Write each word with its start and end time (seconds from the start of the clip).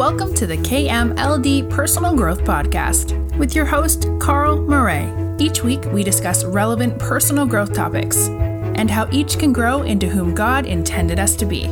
welcome 0.00 0.32
to 0.32 0.46
the 0.46 0.56
KMLD 0.56 1.68
Personal 1.68 2.16
Growth 2.16 2.42
Podcast 2.42 3.12
with 3.36 3.54
your 3.54 3.66
host, 3.66 4.08
Carl 4.18 4.62
Murray. 4.62 5.12
Each 5.38 5.62
week, 5.62 5.84
we 5.92 6.02
discuss 6.02 6.42
relevant 6.42 6.98
personal 6.98 7.44
growth 7.44 7.74
topics 7.74 8.28
and 8.28 8.90
how 8.90 9.10
each 9.12 9.38
can 9.38 9.52
grow 9.52 9.82
into 9.82 10.08
whom 10.08 10.34
God 10.34 10.64
intended 10.64 11.18
us 11.18 11.36
to 11.36 11.44
be. 11.44 11.64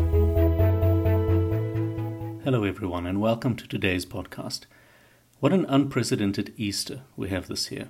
Hello, 2.45 2.65
everyone, 2.65 3.07
and 3.07 3.19
welcome 3.19 3.57
to 3.57 3.67
today's 3.67 4.05
podcast. 4.05 4.67
What 5.41 5.55
an 5.55 5.65
unprecedented 5.65 6.53
Easter 6.59 7.05
we 7.17 7.31
have 7.31 7.49
this 7.49 7.73
year. 7.73 7.89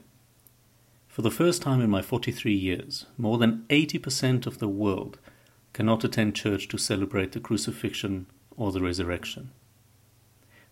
For 1.09 1.23
the 1.23 1.33
first 1.33 1.63
time 1.63 1.81
in 1.81 1.91
my 1.91 2.01
43 2.01 2.53
years, 2.53 3.07
more 3.17 3.39
than 3.39 3.65
80% 3.71 4.47
of 4.47 4.59
the 4.59 4.69
world 4.69 5.19
cannot 5.73 6.05
attend 6.05 6.37
church 6.37 6.69
to 6.69 6.79
celebrate 6.79 7.33
the 7.33 7.41
crucifixion 7.41 8.27
or 8.57 8.71
the 8.71 8.81
resurrection. 8.81 9.51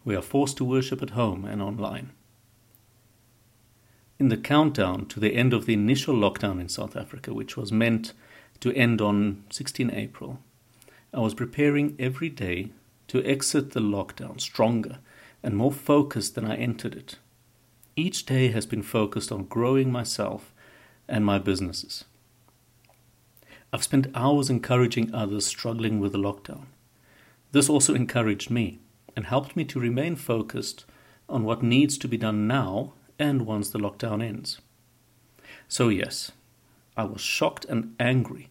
We 0.06 0.15
are 0.15 0.23
forced 0.23 0.56
to 0.59 0.65
worship 0.65 1.02
at 1.02 1.10
home 1.10 1.45
and 1.45 1.60
online. 1.60 2.12
In 4.20 4.29
the 4.29 4.37
countdown 4.37 5.06
to 5.06 5.19
the 5.19 5.34
end 5.34 5.52
of 5.52 5.66
the 5.66 5.73
initial 5.73 6.15
lockdown 6.15 6.60
in 6.60 6.69
South 6.69 6.95
Africa, 6.95 7.34
which 7.34 7.56
was 7.56 7.73
meant 7.73 8.12
to 8.60 8.73
end 8.74 9.01
on 9.01 9.42
16 9.51 9.91
April, 9.91 10.38
I 11.12 11.19
was 11.19 11.34
preparing 11.34 11.96
every 11.98 12.29
day 12.29 12.70
to 13.09 13.24
exit 13.24 13.73
the 13.73 13.80
lockdown 13.80 14.41
stronger 14.41 14.98
and 15.42 15.56
more 15.56 15.73
focused 15.73 16.37
than 16.37 16.45
I 16.45 16.54
entered 16.54 16.95
it. 16.95 17.16
Each 17.96 18.24
day 18.24 18.52
has 18.52 18.65
been 18.65 18.82
focused 18.84 19.32
on 19.32 19.46
growing 19.46 19.91
myself 19.91 20.54
and 21.09 21.27
my 21.27 21.41
businesses. 21.41 22.04
I've 23.73 23.82
spent 23.82 24.15
hours 24.15 24.51
encouraging 24.51 25.12
others 25.12 25.46
struggling 25.46 25.98
with 25.98 26.12
the 26.12 26.18
lockdown. 26.18 26.66
This 27.51 27.68
also 27.68 27.93
encouraged 27.93 28.51
me 28.51 28.79
and 29.16 29.27
helped 29.27 29.56
me 29.56 29.65
to 29.65 29.80
remain 29.80 30.15
focused 30.15 30.85
on 31.29 31.43
what 31.43 31.63
needs 31.63 31.99
to 31.99 32.07
be 32.07 32.18
done 32.18 32.46
now 32.46 32.93
and 33.18 33.46
once 33.46 33.71
the 33.71 33.79
lockdown 33.79 34.23
ends. 34.23 34.60
So, 35.66 35.88
yes, 35.88 36.32
I 36.96 37.04
was 37.04 37.21
shocked 37.21 37.65
and 37.65 37.96
angry 37.99 38.51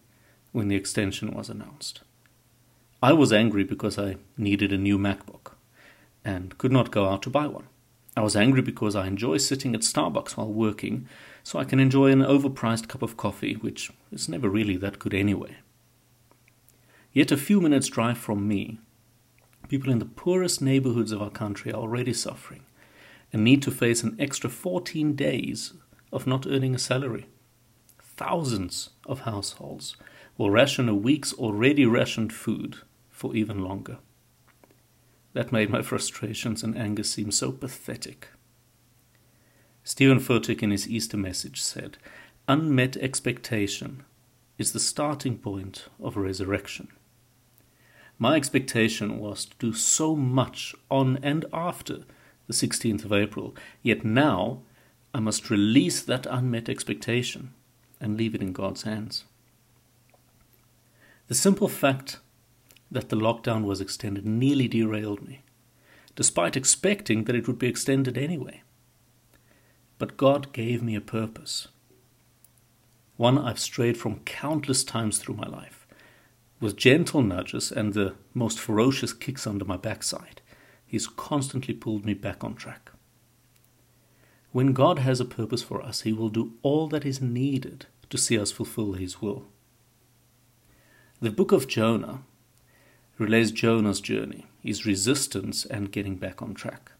when 0.52 0.68
the 0.68 0.76
extension 0.76 1.32
was 1.32 1.48
announced. 1.48 2.02
I 3.02 3.12
was 3.12 3.32
angry 3.32 3.64
because 3.64 3.98
I 3.98 4.16
needed 4.36 4.72
a 4.72 4.78
new 4.78 4.98
MacBook 4.98 5.52
and 6.24 6.58
could 6.58 6.72
not 6.72 6.90
go 6.90 7.06
out 7.06 7.22
to 7.22 7.30
buy 7.30 7.46
one. 7.46 7.68
I 8.16 8.22
was 8.22 8.34
angry 8.34 8.62
because 8.62 8.96
I 8.96 9.06
enjoy 9.06 9.36
sitting 9.36 9.74
at 9.74 9.82
Starbucks 9.82 10.36
while 10.36 10.52
working, 10.52 11.06
so 11.42 11.58
I 11.58 11.64
can 11.64 11.78
enjoy 11.78 12.10
an 12.10 12.22
overpriced 12.22 12.88
cup 12.88 13.02
of 13.02 13.16
coffee, 13.16 13.54
which 13.54 13.92
is 14.10 14.28
never 14.28 14.48
really 14.48 14.76
that 14.78 14.98
good 14.98 15.12
anyway. 15.12 15.56
Yet 17.12 17.30
a 17.30 17.36
few 17.36 17.60
minutes' 17.60 17.88
drive 17.88 18.18
from 18.18 18.48
me, 18.48 18.78
People 19.68 19.90
in 19.90 19.98
the 19.98 20.04
poorest 20.04 20.62
neighborhoods 20.62 21.12
of 21.12 21.20
our 21.20 21.30
country 21.30 21.72
are 21.72 21.80
already 21.80 22.12
suffering 22.12 22.62
and 23.32 23.42
need 23.42 23.62
to 23.62 23.70
face 23.70 24.02
an 24.02 24.16
extra 24.18 24.48
14 24.48 25.14
days 25.14 25.72
of 26.12 26.26
not 26.26 26.46
earning 26.46 26.74
a 26.74 26.78
salary. 26.78 27.26
Thousands 28.00 28.90
of 29.04 29.20
households 29.20 29.96
will 30.38 30.50
ration 30.50 30.88
a 30.88 30.94
week's 30.94 31.32
already 31.32 31.84
rationed 31.84 32.32
food 32.32 32.78
for 33.10 33.34
even 33.34 33.62
longer. 33.62 33.98
That 35.32 35.52
made 35.52 35.70
my 35.70 35.82
frustrations 35.90 36.62
and 36.62 36.78
anger 36.78 37.02
seem 37.02 37.30
so 37.30 37.50
pathetic. 37.52 38.28
Steven 39.82 40.18
Furtick 40.18 40.62
in 40.62 40.70
his 40.70 40.88
Easter 40.88 41.16
message 41.16 41.60
said, 41.60 41.98
Unmet 42.48 42.96
expectation 42.96 44.04
is 44.58 44.72
the 44.72 44.80
starting 44.80 45.38
point 45.38 45.88
of 46.00 46.16
resurrection. 46.16 46.88
My 48.18 48.36
expectation 48.36 49.18
was 49.18 49.44
to 49.44 49.56
do 49.58 49.72
so 49.72 50.16
much 50.16 50.74
on 50.90 51.18
and 51.22 51.44
after 51.52 52.04
the 52.46 52.54
16th 52.54 53.04
of 53.04 53.12
April, 53.12 53.54
yet 53.82 54.04
now 54.04 54.62
I 55.12 55.20
must 55.20 55.50
release 55.50 56.02
that 56.02 56.26
unmet 56.26 56.68
expectation 56.68 57.52
and 58.00 58.16
leave 58.16 58.34
it 58.34 58.42
in 58.42 58.52
God's 58.52 58.82
hands. 58.82 59.24
The 61.28 61.34
simple 61.34 61.68
fact 61.68 62.18
that 62.90 63.08
the 63.08 63.16
lockdown 63.16 63.64
was 63.64 63.80
extended 63.80 64.24
nearly 64.24 64.68
derailed 64.68 65.26
me, 65.26 65.42
despite 66.14 66.56
expecting 66.56 67.24
that 67.24 67.34
it 67.34 67.46
would 67.46 67.58
be 67.58 67.66
extended 67.66 68.16
anyway. 68.16 68.62
But 69.98 70.16
God 70.16 70.52
gave 70.52 70.82
me 70.82 70.94
a 70.94 71.00
purpose, 71.00 71.68
one 73.16 73.38
I've 73.38 73.58
strayed 73.58 73.96
from 73.96 74.20
countless 74.20 74.84
times 74.84 75.18
through 75.18 75.36
my 75.36 75.48
life. 75.48 75.85
With 76.58 76.76
gentle 76.76 77.22
nudges 77.22 77.70
and 77.70 77.92
the 77.92 78.14
most 78.32 78.58
ferocious 78.58 79.12
kicks 79.12 79.46
under 79.46 79.64
my 79.64 79.76
backside, 79.76 80.40
he's 80.86 81.06
constantly 81.06 81.74
pulled 81.74 82.06
me 82.06 82.14
back 82.14 82.42
on 82.42 82.54
track. 82.54 82.90
When 84.52 84.72
God 84.72 85.00
has 85.00 85.20
a 85.20 85.26
purpose 85.26 85.62
for 85.62 85.82
us, 85.82 86.02
he 86.02 86.14
will 86.14 86.30
do 86.30 86.54
all 86.62 86.88
that 86.88 87.04
is 87.04 87.20
needed 87.20 87.86
to 88.08 88.16
see 88.16 88.38
us 88.38 88.50
fulfill 88.50 88.94
his 88.94 89.20
will. 89.20 89.44
The 91.20 91.30
book 91.30 91.52
of 91.52 91.68
Jonah 91.68 92.22
relays 93.18 93.50
Jonah's 93.52 94.00
journey, 94.00 94.46
his 94.62 94.86
resistance, 94.86 95.66
and 95.66 95.92
getting 95.92 96.16
back 96.16 96.40
on 96.40 96.54
track. 96.54 96.92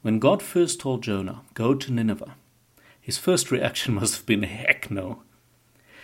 When 0.00 0.18
God 0.18 0.42
first 0.42 0.80
told 0.80 1.02
Jonah, 1.02 1.42
Go 1.52 1.74
to 1.74 1.92
Nineveh, 1.92 2.36
his 2.98 3.18
first 3.18 3.50
reaction 3.50 3.94
must 3.96 4.16
have 4.16 4.26
been, 4.26 4.42
Heck 4.42 4.90
no. 4.90 5.22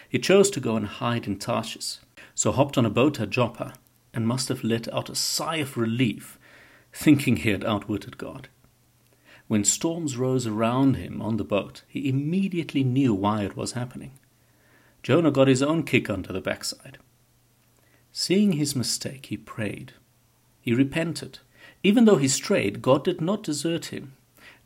He 0.08 0.18
chose 0.18 0.50
to 0.50 0.60
go 0.60 0.76
and 0.76 0.86
hide 0.86 1.26
in 1.26 1.38
Tarshish, 1.38 1.98
so 2.34 2.52
hopped 2.52 2.78
on 2.78 2.86
a 2.86 2.90
boat 2.90 3.20
at 3.20 3.30
Joppa 3.30 3.74
and 4.14 4.26
must 4.26 4.48
have 4.48 4.64
let 4.64 4.92
out 4.92 5.08
a 5.08 5.14
sigh 5.14 5.56
of 5.56 5.76
relief, 5.76 6.38
thinking 6.92 7.36
he 7.36 7.50
had 7.50 7.64
outwitted 7.64 8.18
God. 8.18 8.48
When 9.48 9.64
storms 9.64 10.16
rose 10.16 10.46
around 10.46 10.96
him 10.96 11.20
on 11.20 11.36
the 11.36 11.44
boat, 11.44 11.82
he 11.88 12.08
immediately 12.08 12.84
knew 12.84 13.12
why 13.12 13.42
it 13.42 13.56
was 13.56 13.72
happening. 13.72 14.12
Jonah 15.02 15.30
got 15.30 15.48
his 15.48 15.62
own 15.62 15.82
kick 15.82 16.08
under 16.08 16.32
the 16.32 16.40
backside. 16.40 16.98
Seeing 18.12 18.52
his 18.52 18.76
mistake, 18.76 19.26
he 19.26 19.36
prayed. 19.36 19.92
He 20.60 20.74
repented. 20.74 21.40
Even 21.82 22.04
though 22.04 22.16
he 22.16 22.28
strayed, 22.28 22.82
God 22.82 23.04
did 23.04 23.20
not 23.20 23.42
desert 23.42 23.86
him. 23.86 24.14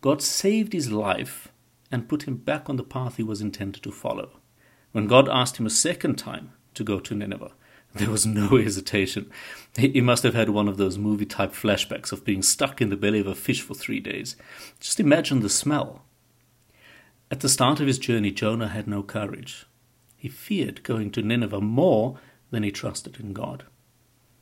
God 0.01 0.21
saved 0.21 0.73
his 0.73 0.93
life 0.93 1.49
and 1.91 2.09
put 2.09 2.25
him 2.25 2.37
back 2.37 2.69
on 2.69 2.77
the 2.77 2.85
path 2.85 3.17
he 3.17 3.23
was 3.23 3.41
intended 3.41 3.83
to 3.85 3.93
follow. 3.93 4.31
When 4.93 5.07
God 5.07 5.29
asked 5.29 5.59
him 5.59 5.67
a 5.67 5.71
second 5.71 6.17
time, 6.17 6.53
to 6.77 6.85
go 6.85 7.01
to 7.01 7.15
Nineveh. 7.15 7.53
There 7.95 8.11
was 8.11 8.27
no 8.27 8.49
hesitation. 8.63 9.31
He 9.75 10.03
must 10.03 10.23
have 10.23 10.35
had 10.35 10.51
one 10.51 10.69
of 10.69 10.77
those 10.77 10.99
movie 10.99 11.25
type 11.25 11.53
flashbacks 11.53 12.13
of 12.13 12.27
being 12.27 12.43
stuck 12.43 12.83
in 12.83 12.91
the 12.91 12.97
belly 12.97 13.21
of 13.21 13.27
a 13.27 13.35
fish 13.35 13.63
for 13.63 13.73
three 13.73 14.01
days. 14.01 14.37
Just 14.81 15.01
imagine 15.01 15.41
the 15.41 15.49
smell. 15.49 16.03
At 17.31 17.41
the 17.41 17.49
start 17.49 17.81
of 17.81 17.87
his 17.87 17.99
journey, 17.99 18.33
Jonah 18.33 18.69
had 18.69 18.87
no 18.87 19.03
courage. 19.03 19.65
He 20.17 20.29
feared 20.29 20.83
going 20.83 21.11
to 21.13 21.23
Nineveh 21.23 21.61
more 21.61 22.19
than 22.51 22.63
he 22.63 22.71
trusted 22.71 23.19
in 23.19 23.33
God. 23.33 23.65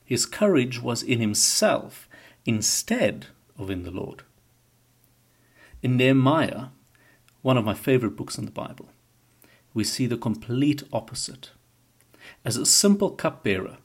His 0.04 0.26
courage 0.26 0.82
was 0.82 1.02
in 1.02 1.20
himself 1.20 2.08
instead 2.44 3.26
of 3.58 3.70
in 3.70 3.84
the 3.84 3.90
Lord. 3.90 4.22
In 5.82 5.96
Nehemiah, 5.96 6.66
one 7.42 7.56
of 7.56 7.64
my 7.64 7.74
favorite 7.74 8.16
books 8.16 8.38
in 8.38 8.44
the 8.44 8.50
Bible, 8.50 8.88
we 9.72 9.84
see 9.84 10.06
the 10.06 10.16
complete 10.16 10.82
opposite. 10.92 11.50
As 12.44 12.56
a 12.56 12.66
simple 12.66 13.10
cupbearer, 13.10 13.78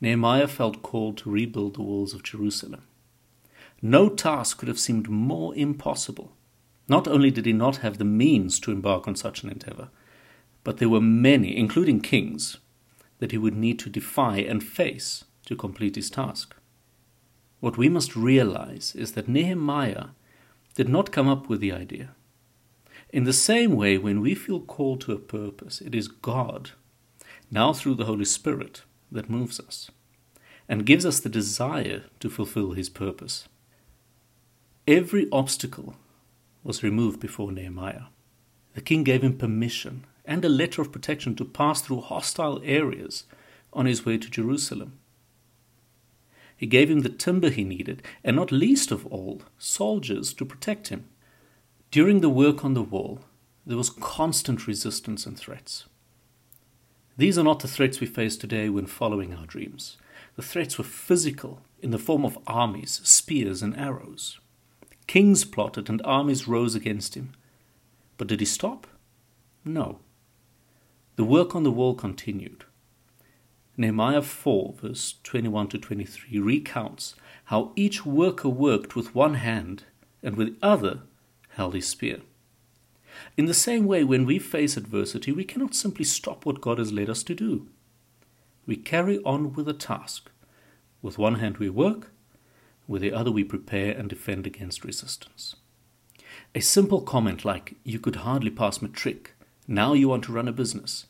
Nehemiah 0.00 0.48
felt 0.48 0.82
called 0.82 1.16
to 1.18 1.30
rebuild 1.30 1.74
the 1.74 1.82
walls 1.82 2.14
of 2.14 2.22
Jerusalem. 2.22 2.82
No 3.82 4.08
task 4.08 4.58
could 4.58 4.68
have 4.68 4.78
seemed 4.78 5.08
more 5.08 5.54
impossible. 5.54 6.32
Not 6.88 7.06
only 7.06 7.30
did 7.30 7.46
he 7.46 7.52
not 7.52 7.78
have 7.78 7.98
the 7.98 8.04
means 8.04 8.58
to 8.60 8.72
embark 8.72 9.06
on 9.06 9.14
such 9.14 9.42
an 9.42 9.50
endeavor, 9.50 9.90
but 10.64 10.78
there 10.78 10.88
were 10.88 11.00
many, 11.00 11.56
including 11.56 12.00
kings, 12.00 12.58
that 13.18 13.32
he 13.32 13.38
would 13.38 13.56
need 13.56 13.78
to 13.80 13.90
defy 13.90 14.38
and 14.38 14.62
face 14.62 15.24
to 15.46 15.56
complete 15.56 15.96
his 15.96 16.10
task. 16.10 16.54
What 17.60 17.76
we 17.76 17.88
must 17.88 18.16
realize 18.16 18.94
is 18.94 19.12
that 19.12 19.28
Nehemiah 19.28 20.08
did 20.74 20.88
not 20.88 21.12
come 21.12 21.28
up 21.28 21.48
with 21.48 21.60
the 21.60 21.72
idea. 21.72 22.10
In 23.10 23.24
the 23.24 23.32
same 23.32 23.74
way, 23.74 23.98
when 23.98 24.20
we 24.20 24.34
feel 24.34 24.60
called 24.60 25.00
to 25.02 25.12
a 25.12 25.18
purpose, 25.18 25.80
it 25.80 25.94
is 25.94 26.08
God 26.08 26.72
now 27.50 27.72
through 27.72 27.94
the 27.94 28.04
Holy 28.04 28.24
Spirit, 28.24 28.82
that 29.10 29.30
moves 29.30 29.58
us 29.58 29.90
and 30.68 30.84
gives 30.84 31.06
us 31.06 31.20
the 31.20 31.28
desire 31.28 32.04
to 32.20 32.28
fulfill 32.28 32.72
His 32.72 32.90
purpose. 32.90 33.48
Every 34.86 35.28
obstacle 35.32 35.96
was 36.62 36.82
removed 36.82 37.20
before 37.20 37.52
Nehemiah. 37.52 38.04
The 38.74 38.80
king 38.80 39.02
gave 39.02 39.22
him 39.22 39.38
permission 39.38 40.04
and 40.24 40.44
a 40.44 40.48
letter 40.48 40.82
of 40.82 40.92
protection 40.92 41.34
to 41.36 41.44
pass 41.44 41.80
through 41.80 42.02
hostile 42.02 42.60
areas 42.64 43.24
on 43.72 43.86
his 43.86 44.04
way 44.04 44.18
to 44.18 44.30
Jerusalem. 44.30 44.98
He 46.56 46.66
gave 46.66 46.90
him 46.90 47.00
the 47.00 47.08
timber 47.08 47.50
he 47.50 47.64
needed, 47.64 48.02
and 48.24 48.36
not 48.36 48.52
least 48.52 48.90
of 48.90 49.06
all, 49.06 49.42
soldiers 49.58 50.32
to 50.34 50.44
protect 50.44 50.88
him. 50.88 51.06
During 51.90 52.20
the 52.20 52.28
work 52.28 52.64
on 52.64 52.74
the 52.74 52.82
wall, 52.82 53.20
there 53.64 53.76
was 53.76 53.90
constant 53.90 54.66
resistance 54.66 55.24
and 55.24 55.38
threats. 55.38 55.86
These 57.18 57.36
are 57.36 57.42
not 57.42 57.58
the 57.58 57.68
threats 57.68 57.98
we 57.98 58.06
face 58.06 58.36
today 58.36 58.68
when 58.68 58.86
following 58.86 59.34
our 59.34 59.44
dreams. 59.44 59.96
The 60.36 60.42
threats 60.42 60.78
were 60.78 60.84
physical, 60.84 61.62
in 61.82 61.90
the 61.90 61.98
form 61.98 62.24
of 62.24 62.38
armies, 62.46 63.00
spears, 63.02 63.60
and 63.60 63.76
arrows. 63.76 64.38
Kings 65.08 65.44
plotted 65.44 65.88
and 65.88 66.00
armies 66.04 66.46
rose 66.46 66.76
against 66.76 67.16
him. 67.16 67.32
But 68.18 68.28
did 68.28 68.38
he 68.38 68.46
stop? 68.46 68.86
No. 69.64 69.98
The 71.16 71.24
work 71.24 71.56
on 71.56 71.64
the 71.64 71.72
wall 71.72 71.96
continued. 71.96 72.64
Nehemiah 73.76 74.22
4, 74.22 74.74
verse 74.80 75.16
21 75.24 75.68
to 75.68 75.78
23, 75.78 76.38
recounts 76.38 77.16
how 77.46 77.72
each 77.74 78.06
worker 78.06 78.48
worked 78.48 78.94
with 78.94 79.16
one 79.16 79.34
hand 79.34 79.82
and 80.22 80.36
with 80.36 80.60
the 80.60 80.66
other 80.66 81.00
held 81.50 81.74
his 81.74 81.88
spear. 81.88 82.20
In 83.36 83.46
the 83.46 83.54
same 83.54 83.86
way, 83.86 84.04
when 84.04 84.26
we 84.26 84.38
face 84.38 84.76
adversity, 84.76 85.32
we 85.32 85.44
cannot 85.44 85.74
simply 85.74 86.04
stop 86.04 86.44
what 86.44 86.60
God 86.60 86.78
has 86.78 86.92
led 86.92 87.08
us 87.10 87.22
to 87.24 87.34
do. 87.34 87.68
We 88.66 88.76
carry 88.76 89.18
on 89.24 89.54
with 89.54 89.66
the 89.66 89.72
task. 89.72 90.30
With 91.00 91.18
one 91.18 91.36
hand 91.36 91.58
we 91.58 91.70
work, 91.70 92.10
with 92.86 93.02
the 93.02 93.12
other 93.12 93.30
we 93.30 93.44
prepare 93.44 93.96
and 93.96 94.08
defend 94.08 94.46
against 94.46 94.84
resistance. 94.84 95.56
A 96.54 96.60
simple 96.60 97.02
comment 97.02 97.44
like, 97.44 97.76
you 97.84 98.00
could 98.00 98.16
hardly 98.16 98.50
pass 98.50 98.82
matric, 98.82 99.34
now 99.66 99.92
you 99.92 100.08
want 100.08 100.24
to 100.24 100.32
run 100.32 100.48
a 100.48 100.52
business, 100.52 101.06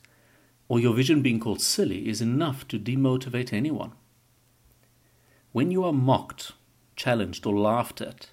or 0.68 0.78
your 0.80 0.94
vision 0.94 1.22
being 1.22 1.40
called 1.40 1.60
silly 1.60 2.08
is 2.08 2.20
enough 2.20 2.66
to 2.68 2.78
demotivate 2.78 3.52
anyone. 3.52 3.92
When 5.52 5.70
you 5.70 5.84
are 5.84 5.92
mocked, 5.92 6.52
challenged, 6.96 7.46
or 7.46 7.56
laughed 7.56 8.00
at, 8.00 8.30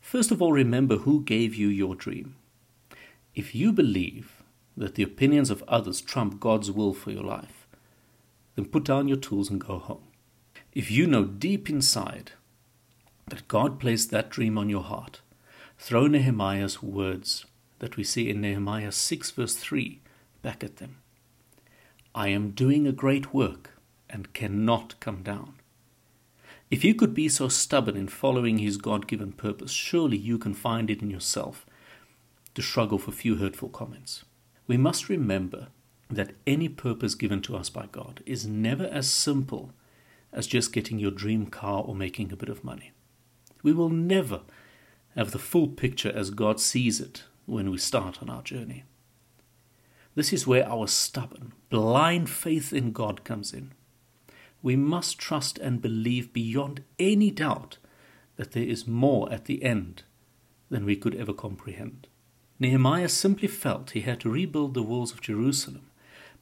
first 0.00 0.30
of 0.30 0.40
all 0.40 0.52
remember 0.52 0.98
who 0.98 1.24
gave 1.24 1.54
you 1.54 1.68
your 1.68 1.94
dream. 1.94 2.36
If 3.34 3.54
you 3.54 3.72
believe 3.72 4.42
that 4.76 4.94
the 4.94 5.02
opinions 5.02 5.50
of 5.50 5.64
others 5.66 6.00
trump 6.00 6.40
God's 6.40 6.70
will 6.70 6.94
for 6.94 7.10
your 7.10 7.24
life, 7.24 7.66
then 8.54 8.66
put 8.66 8.84
down 8.84 9.08
your 9.08 9.16
tools 9.16 9.50
and 9.50 9.60
go 9.60 9.78
home. 9.78 10.08
If 10.72 10.90
you 10.90 11.06
know 11.06 11.24
deep 11.24 11.68
inside 11.68 12.32
that 13.28 13.48
God 13.48 13.80
placed 13.80 14.10
that 14.10 14.30
dream 14.30 14.56
on 14.56 14.68
your 14.68 14.82
heart, 14.82 15.20
throw 15.78 16.06
Nehemiah's 16.06 16.82
words 16.82 17.46
that 17.80 17.96
we 17.96 18.04
see 18.04 18.30
in 18.30 18.40
Nehemiah 18.40 18.92
6, 18.92 19.30
verse 19.32 19.56
3, 19.56 20.00
back 20.42 20.62
at 20.62 20.76
them. 20.76 20.98
I 22.14 22.28
am 22.28 22.50
doing 22.50 22.86
a 22.86 22.92
great 22.92 23.34
work 23.34 23.70
and 24.08 24.32
cannot 24.32 25.00
come 25.00 25.22
down. 25.22 25.54
If 26.70 26.84
you 26.84 26.94
could 26.94 27.14
be 27.14 27.28
so 27.28 27.48
stubborn 27.48 27.96
in 27.96 28.08
following 28.08 28.58
his 28.58 28.76
God 28.76 29.08
given 29.08 29.32
purpose, 29.32 29.72
surely 29.72 30.16
you 30.16 30.38
can 30.38 30.54
find 30.54 30.90
it 30.90 31.02
in 31.02 31.10
yourself 31.10 31.66
to 32.54 32.62
struggle 32.62 32.98
for 32.98 33.12
few 33.12 33.36
hurtful 33.36 33.68
comments. 33.68 34.24
We 34.66 34.76
must 34.76 35.08
remember 35.08 35.68
that 36.10 36.32
any 36.46 36.68
purpose 36.68 37.14
given 37.14 37.42
to 37.42 37.56
us 37.56 37.70
by 37.70 37.86
God 37.90 38.22
is 38.26 38.46
never 38.46 38.84
as 38.86 39.10
simple 39.10 39.72
as 40.32 40.46
just 40.46 40.72
getting 40.72 40.98
your 40.98 41.10
dream 41.10 41.46
car 41.46 41.82
or 41.82 41.94
making 41.94 42.32
a 42.32 42.36
bit 42.36 42.48
of 42.48 42.64
money. 42.64 42.92
We 43.62 43.72
will 43.72 43.88
never 43.88 44.42
have 45.14 45.30
the 45.30 45.38
full 45.38 45.68
picture 45.68 46.12
as 46.14 46.30
God 46.30 46.60
sees 46.60 47.00
it 47.00 47.24
when 47.46 47.70
we 47.70 47.78
start 47.78 48.22
on 48.22 48.28
our 48.28 48.42
journey. 48.42 48.84
This 50.14 50.32
is 50.32 50.46
where 50.46 50.68
our 50.68 50.86
stubborn, 50.86 51.52
blind 51.70 52.30
faith 52.30 52.72
in 52.72 52.92
God 52.92 53.24
comes 53.24 53.52
in. 53.52 53.72
We 54.62 54.76
must 54.76 55.18
trust 55.18 55.58
and 55.58 55.82
believe 55.82 56.32
beyond 56.32 56.82
any 56.98 57.30
doubt 57.30 57.78
that 58.36 58.52
there 58.52 58.64
is 58.64 58.86
more 58.86 59.30
at 59.32 59.44
the 59.44 59.62
end 59.62 60.02
than 60.70 60.84
we 60.84 60.96
could 60.96 61.14
ever 61.14 61.32
comprehend. 61.32 62.06
Nehemiah 62.58 63.08
simply 63.08 63.48
felt 63.48 63.90
he 63.90 64.02
had 64.02 64.20
to 64.20 64.30
rebuild 64.30 64.74
the 64.74 64.82
walls 64.82 65.12
of 65.12 65.20
Jerusalem, 65.20 65.90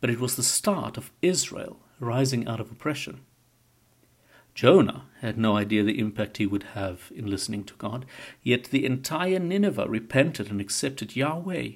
but 0.00 0.10
it 0.10 0.20
was 0.20 0.36
the 0.36 0.42
start 0.42 0.96
of 0.96 1.10
Israel 1.22 1.80
rising 2.00 2.46
out 2.46 2.60
of 2.60 2.70
oppression. 2.70 3.20
Jonah 4.54 5.06
had 5.20 5.38
no 5.38 5.56
idea 5.56 5.82
the 5.82 5.98
impact 5.98 6.36
he 6.36 6.46
would 6.46 6.64
have 6.74 7.10
in 7.14 7.30
listening 7.30 7.64
to 7.64 7.74
God, 7.74 8.04
yet 8.42 8.64
the 8.64 8.84
entire 8.84 9.38
Nineveh 9.38 9.88
repented 9.88 10.50
and 10.50 10.60
accepted 10.60 11.16
Yahweh 11.16 11.70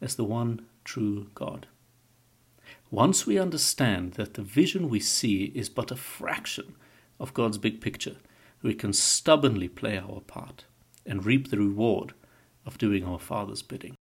as 0.00 0.14
the 0.14 0.24
one 0.24 0.64
true 0.84 1.28
God. 1.34 1.66
Once 2.90 3.26
we 3.26 3.38
understand 3.38 4.14
that 4.14 4.34
the 4.34 4.42
vision 4.42 4.88
we 4.88 5.00
see 5.00 5.52
is 5.54 5.68
but 5.68 5.90
a 5.90 5.96
fraction 5.96 6.76
of 7.20 7.34
God's 7.34 7.58
big 7.58 7.80
picture, 7.80 8.16
we 8.62 8.74
can 8.74 8.92
stubbornly 8.94 9.68
play 9.68 9.98
our 9.98 10.20
part 10.20 10.64
and 11.04 11.26
reap 11.26 11.50
the 11.50 11.58
reward 11.58 12.14
of 12.66 12.78
doing 12.78 13.04
our 13.04 13.18
Father's 13.18 13.62
bidding. 13.62 13.96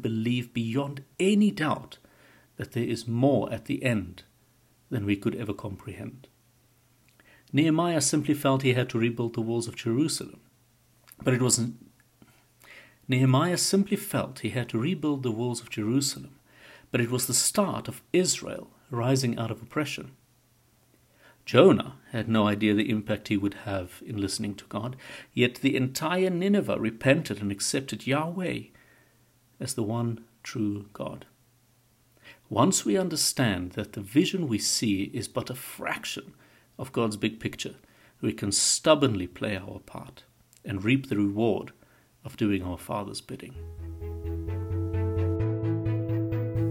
Believe 0.00 0.54
beyond 0.54 1.02
any 1.18 1.50
doubt 1.50 1.98
that 2.56 2.72
there 2.72 2.84
is 2.84 3.06
more 3.08 3.52
at 3.52 3.66
the 3.66 3.82
end 3.82 4.22
than 4.90 5.04
we 5.04 5.16
could 5.16 5.34
ever 5.34 5.52
comprehend. 5.52 6.28
Nehemiah 7.52 8.00
simply 8.00 8.34
felt 8.34 8.62
he 8.62 8.74
had 8.74 8.88
to 8.90 8.98
rebuild 8.98 9.34
the 9.34 9.40
walls 9.40 9.68
of 9.68 9.76
Jerusalem. 9.76 10.40
But 11.22 11.34
it 11.34 11.42
wasn't. 11.42 11.76
Nehemiah 13.08 13.56
simply 13.56 13.96
felt 13.96 14.40
he 14.40 14.50
had 14.50 14.68
to 14.70 14.78
rebuild 14.78 15.22
the 15.22 15.30
walls 15.30 15.60
of 15.60 15.70
Jerusalem, 15.70 16.38
but 16.90 17.00
it 17.00 17.10
was 17.10 17.26
the 17.26 17.34
start 17.34 17.88
of 17.88 18.02
Israel 18.12 18.70
rising 18.90 19.38
out 19.38 19.50
of 19.50 19.62
oppression. 19.62 20.12
Jonah 21.46 21.94
had 22.12 22.28
no 22.28 22.46
idea 22.46 22.74
the 22.74 22.90
impact 22.90 23.28
he 23.28 23.38
would 23.38 23.54
have 23.64 24.02
in 24.04 24.20
listening 24.20 24.54
to 24.56 24.66
God, 24.66 24.96
yet 25.32 25.56
the 25.56 25.76
entire 25.76 26.28
Nineveh 26.28 26.78
repented 26.78 27.40
and 27.40 27.50
accepted 27.50 28.06
Yahweh 28.06 28.64
as 29.58 29.72
the 29.72 29.82
one 29.82 30.24
true 30.42 30.90
God. 30.92 31.24
Once 32.50 32.84
we 32.84 32.96
understand 32.96 33.72
that 33.72 33.92
the 33.92 34.00
vision 34.00 34.48
we 34.48 34.58
see 34.58 35.10
is 35.12 35.28
but 35.28 35.50
a 35.50 35.54
fraction 35.54 36.34
of 36.78 36.92
God's 36.92 37.16
big 37.16 37.38
picture, 37.40 37.74
we 38.22 38.32
can 38.32 38.52
stubbornly 38.52 39.26
play 39.26 39.56
our 39.56 39.80
part 39.80 40.24
and 40.64 40.82
reap 40.82 41.08
the 41.08 41.16
reward 41.16 41.72
of 42.24 42.36
doing 42.36 42.62
our 42.62 42.78
Father's 42.78 43.20
bidding. 43.20 43.54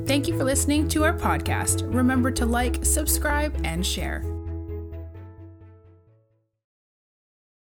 Thank 0.08 0.28
you 0.28 0.38
for 0.38 0.44
listening 0.44 0.88
to 0.90 1.04
our 1.04 1.14
podcast. 1.14 1.94
Remember 1.94 2.32
to 2.32 2.46
like, 2.46 2.84
subscribe, 2.84 3.60
and 3.64 3.86
share. 3.86 4.24